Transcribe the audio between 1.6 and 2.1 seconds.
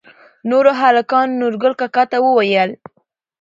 کاکا